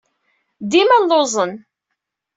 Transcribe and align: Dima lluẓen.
Dima 0.71 0.97
lluẓen. 1.01 1.51